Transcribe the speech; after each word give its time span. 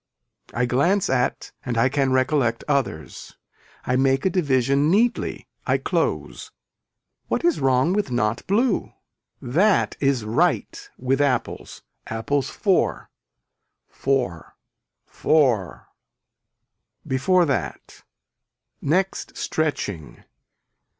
I 0.51 0.65
glance 0.65 1.11
at 1.11 1.51
and 1.63 1.77
I 1.77 1.87
can 1.87 2.11
recollect 2.11 2.63
others. 2.67 3.37
I 3.85 3.95
make 3.97 4.25
a 4.25 4.31
division 4.31 4.89
neatly, 4.89 5.47
I 5.67 5.77
close. 5.77 6.49
What 7.27 7.45
is 7.45 7.59
wrong 7.61 7.93
with 7.93 8.09
not 8.09 8.41
blue. 8.47 8.93
That 9.43 9.95
is 9.99 10.25
right 10.25 10.89
with 10.97 11.21
apples. 11.21 11.83
Apples 12.07 12.49
four. 12.49 13.11
For. 13.87 14.55
Fore. 15.05 15.89
Before 17.05 17.45
that. 17.45 18.01
Next 18.81 19.37
stretching. 19.37 20.23